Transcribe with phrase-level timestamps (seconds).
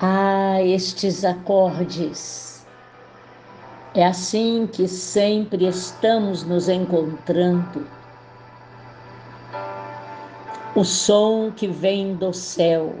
[0.00, 2.64] Ah, estes acordes.
[3.96, 7.84] É assim que sempre estamos nos encontrando.
[10.76, 12.94] O som que vem do céu,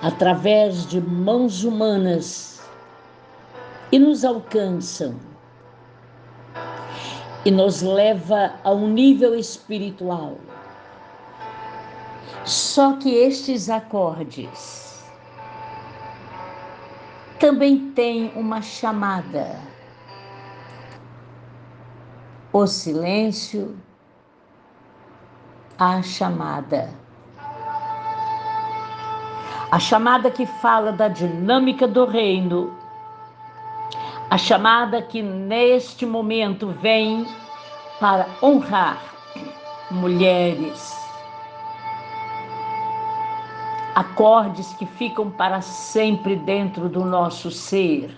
[0.00, 2.66] através de mãos humanas,
[3.92, 5.14] e nos alcançam
[7.44, 10.38] e nos leva a um nível espiritual.
[12.46, 14.83] Só que estes acordes
[17.38, 19.58] também tem uma chamada.
[22.52, 23.76] O silêncio,
[25.78, 26.90] a chamada.
[29.70, 32.72] A chamada que fala da dinâmica do reino.
[34.30, 37.26] A chamada que neste momento vem
[38.00, 39.02] para honrar
[39.90, 41.03] mulheres
[43.94, 48.10] acordes que ficam para sempre dentro do nosso ser,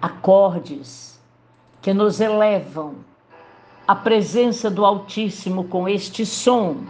[0.00, 1.20] acordes
[1.82, 2.96] que nos elevam
[3.86, 6.86] à presença do Altíssimo com este som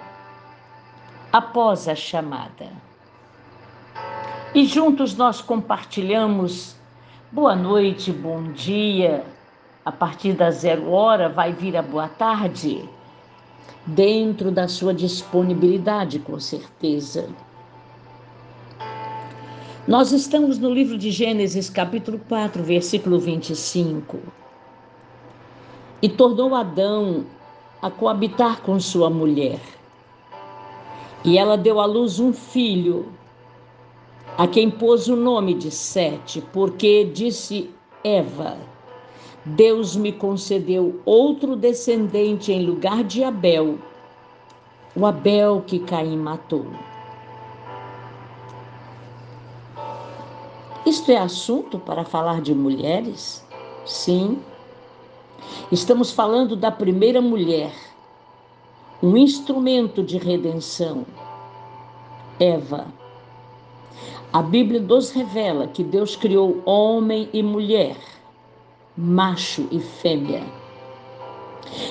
[1.33, 2.71] após a chamada.
[4.55, 6.77] E juntos nós compartilhamos
[7.33, 9.25] boa noite, bom dia.
[9.85, 12.89] A partir da zero hora vai vir a boa tarde,
[13.87, 17.29] dentro da sua disponibilidade, com certeza.
[19.89, 24.19] Nós estamos no livro de Gênesis, capítulo 4, versículo 25.
[26.03, 27.25] E tornou Adão
[27.81, 29.59] a coabitar com sua mulher.
[31.25, 33.11] E ela deu à luz um filho,
[34.37, 37.71] a quem pôs o nome de Sete, porque disse
[38.05, 38.59] Eva:
[39.43, 43.79] Deus me concedeu outro descendente em lugar de Abel,
[44.95, 46.67] o Abel que Caim matou.
[50.89, 53.45] Isto é assunto para falar de mulheres?
[53.85, 54.39] Sim.
[55.71, 57.75] Estamos falando da primeira mulher,
[59.03, 61.05] um instrumento de redenção.
[62.41, 62.87] Eva.
[64.33, 67.99] A Bíblia nos revela que Deus criou homem e mulher,
[68.97, 70.43] macho e fêmea,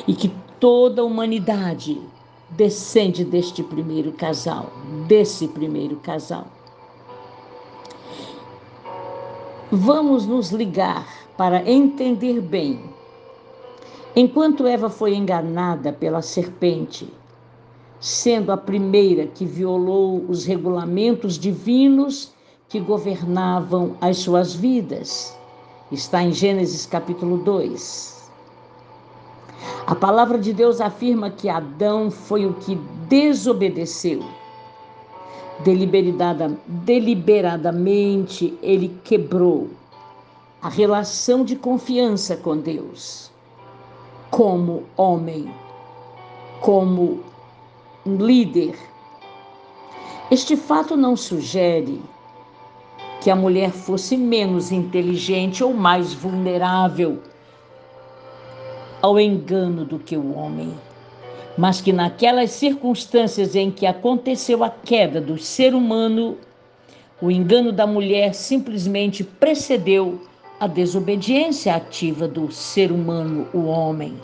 [0.07, 2.01] e que toda a humanidade
[2.49, 4.71] descende deste primeiro casal,
[5.07, 6.56] desse primeiro casal.
[9.69, 11.05] Vamos nos ligar
[11.35, 12.81] para entender bem.
[14.15, 17.13] Enquanto Eva foi enganada pela serpente,
[17.99, 22.31] sendo a primeira que violou os regulamentos divinos
[22.69, 25.37] que governavam as suas vidas,
[25.91, 28.31] está em Gênesis capítulo 2.
[29.85, 32.75] A palavra de Deus afirma que Adão foi o que
[33.09, 34.23] desobedeceu
[35.63, 39.69] deliberadamente ele quebrou
[40.61, 43.31] a relação de confiança com Deus,
[44.29, 45.51] como homem,
[46.61, 47.23] como
[48.05, 48.75] líder.
[50.29, 52.01] Este fato não sugere
[53.21, 57.21] que a mulher fosse menos inteligente ou mais vulnerável
[59.01, 60.73] ao engano do que o homem
[61.57, 66.37] mas que naquelas circunstâncias em que aconteceu a queda do ser humano,
[67.19, 70.21] o engano da mulher simplesmente precedeu
[70.59, 74.15] a desobediência ativa do ser humano, o homem.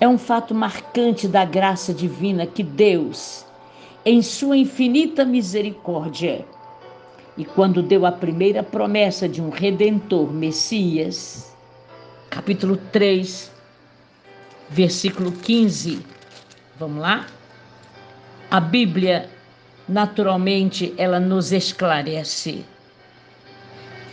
[0.00, 3.46] É um fato marcante da graça divina que Deus,
[4.04, 6.44] em sua infinita misericórdia,
[7.36, 11.54] e quando deu a primeira promessa de um redentor, Messias,
[12.30, 13.55] capítulo 3,
[14.70, 16.00] versículo 15.
[16.78, 17.26] Vamos lá?
[18.50, 19.28] A Bíblia,
[19.88, 22.64] naturalmente, ela nos esclarece.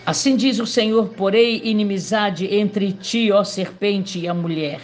[0.06, 4.82] Assim diz o Senhor: porei inimizade entre ti, ó serpente, e a mulher,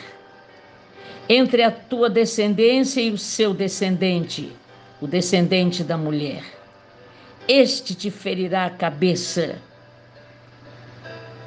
[1.27, 4.51] entre a tua descendência e o seu descendente,
[5.01, 6.43] o descendente da mulher.
[7.47, 9.57] Este te ferirá a cabeça.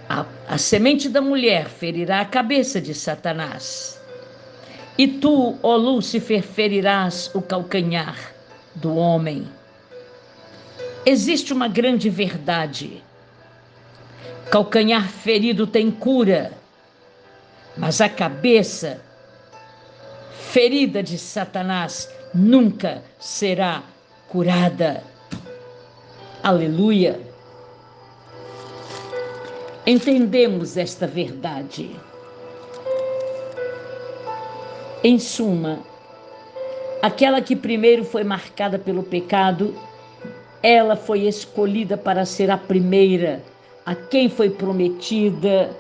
[0.09, 4.02] A, a semente da mulher ferirá a cabeça de Satanás.
[4.99, 8.17] E tu, ó Lúcifer, ferirás o calcanhar
[8.75, 9.49] do homem.
[11.05, 13.03] Existe uma grande verdade.
[14.51, 16.53] Calcanhar ferido tem cura,
[17.77, 19.01] mas a cabeça
[20.51, 23.83] ferida de Satanás nunca será
[24.29, 25.03] curada.
[26.43, 27.19] Aleluia.
[29.87, 31.97] Entendemos esta verdade.
[35.05, 35.81] Em suma,
[37.03, 39.75] aquela que primeiro foi marcada pelo pecado
[40.63, 43.43] ela foi escolhida para ser a primeira,
[43.85, 45.71] a quem foi prometida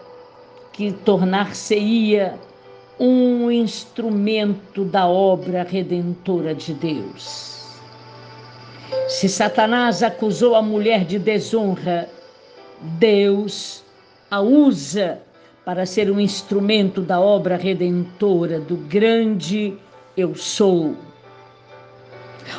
[0.72, 2.34] que tornar-se-ia
[2.98, 7.78] um instrumento da obra redentora de Deus.
[9.08, 12.08] Se Satanás acusou a mulher de desonra,
[12.98, 13.84] Deus
[14.30, 15.20] a usa
[15.64, 19.74] para ser um instrumento da obra redentora do grande
[20.16, 20.96] Eu Sou.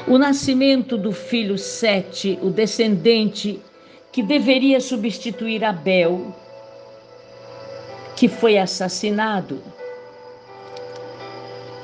[0.08, 3.60] O nascimento do filho Sete, o descendente
[4.12, 6.34] que deveria substituir Abel,
[8.16, 9.62] que foi assassinado.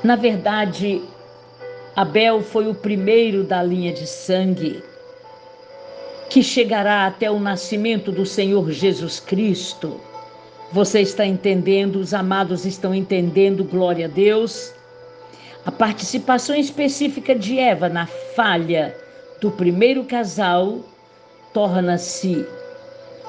[0.02, 1.02] Na verdade,
[1.94, 4.82] Abel foi o primeiro da linha de sangue
[6.30, 10.00] que chegará até o nascimento do Senhor Jesus Cristo.
[10.72, 14.72] Você está entendendo, os amados estão entendendo, glória a Deus.
[15.66, 18.96] A participação específica de Eva na falha
[19.40, 20.78] do primeiro casal
[21.52, 22.46] torna-se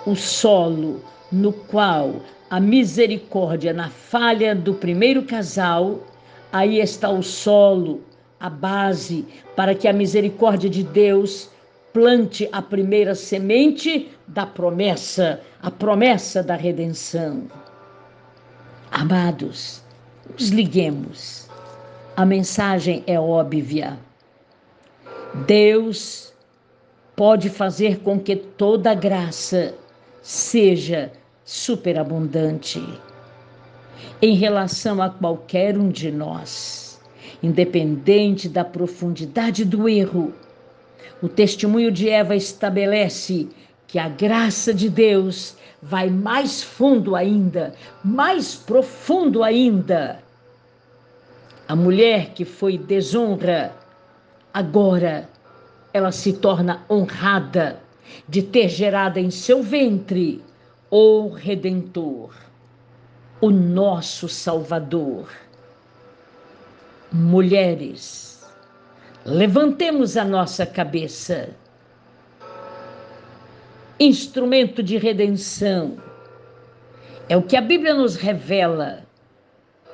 [0.06, 1.02] o solo
[1.32, 6.00] no qual a misericórdia na falha do primeiro casal,
[6.52, 8.02] aí está o solo,
[8.40, 11.50] a base para que a misericórdia de Deus
[11.94, 17.48] plante a primeira semente da promessa, a promessa da redenção.
[18.92, 19.84] Amados,
[20.30, 21.50] nos liguemos.
[22.16, 23.98] A mensagem é óbvia.
[25.46, 26.34] Deus
[27.16, 29.74] pode fazer com que toda graça
[30.22, 31.12] seja
[31.44, 32.82] superabundante
[34.22, 37.02] em relação a qualquer um de nós,
[37.42, 40.34] independente da profundidade do erro
[41.22, 43.48] o testemunho de Eva estabelece
[43.88, 47.74] que a graça de Deus vai mais fundo ainda,
[48.04, 50.24] mais profundo ainda.
[51.68, 53.74] A mulher que foi desonra,
[54.54, 55.30] agora
[55.94, 57.82] ela se torna honrada
[58.28, 60.44] de ter gerado em seu ventre
[60.90, 62.34] o Redentor,
[63.40, 65.30] o nosso Salvador.
[67.12, 68.31] Mulheres,
[69.26, 71.50] Levantemos a nossa cabeça.
[74.00, 75.98] Instrumento de redenção.
[77.30, 79.04] É o que a Bíblia nos revela.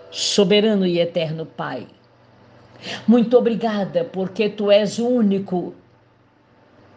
[0.09, 1.87] Soberano e eterno Pai.
[3.05, 5.75] Muito obrigada, porque tu és o único.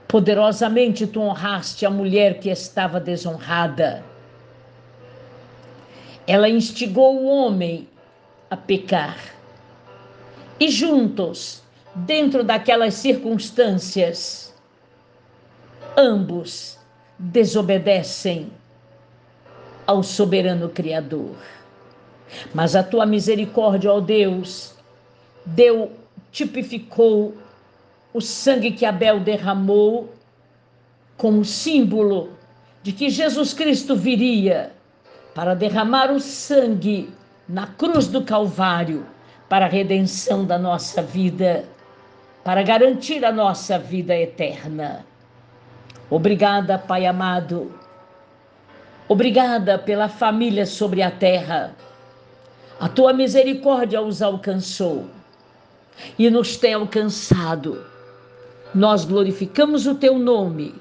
[0.07, 4.05] Poderosamente tu honraste a mulher que estava desonrada.
[6.29, 7.89] Ela instigou o homem
[8.49, 9.19] a pecar.
[10.61, 11.61] E juntos
[11.95, 14.55] dentro daquelas circunstâncias,
[15.97, 16.79] ambos
[17.19, 18.51] desobedecem
[19.87, 21.37] ao soberano Criador.
[22.55, 24.75] Mas a tua misericórdia, ó Deus,
[25.45, 25.93] deu,
[26.31, 27.35] tipificou
[28.13, 30.13] o sangue que Abel derramou
[31.17, 32.31] como símbolo
[32.83, 34.73] de que Jesus Cristo viria
[35.35, 37.13] para derramar o sangue
[37.49, 39.07] na cruz do Calvário
[39.49, 41.65] para a redenção da nossa vida
[42.45, 45.05] para garantir a nossa vida eterna.
[46.09, 47.73] Obrigada, Pai amado.
[49.09, 51.75] Obrigada pela família sobre a terra.
[52.79, 55.07] A tua misericórdia os alcançou
[56.19, 57.85] e nos tem alcançado.
[58.75, 60.75] Nós glorificamos o teu nome,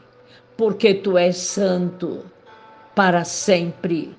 [0.55, 2.23] porque tu és santo
[2.95, 4.15] para sempre.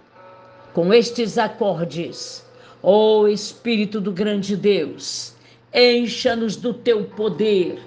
[0.72, 2.44] Com estes acordes,
[2.82, 5.34] ó oh Espírito do grande Deus,
[5.72, 7.80] Encha-nos do teu poder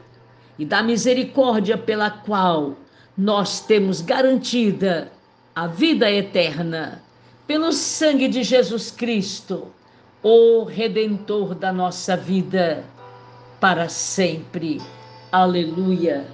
[0.57, 2.75] e da misericórdia pela qual
[3.17, 5.11] nós temos garantida
[5.55, 7.03] a vida eterna
[7.45, 9.67] pelo sangue de Jesus Cristo,
[10.23, 12.83] o redentor da nossa vida
[13.59, 14.81] para sempre.
[15.31, 16.25] Aleluia.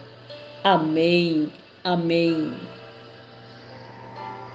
[0.63, 1.51] Amém.
[1.83, 2.53] Amém.